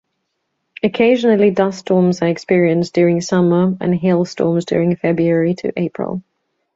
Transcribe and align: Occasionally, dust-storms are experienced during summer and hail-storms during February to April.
Occasionally, 0.81 1.51
dust-storms 1.51 2.23
are 2.23 2.27
experienced 2.27 2.95
during 2.95 3.21
summer 3.21 3.77
and 3.79 3.93
hail-storms 3.93 4.65
during 4.65 4.95
February 4.95 5.53
to 5.53 5.71
April. 5.79 6.23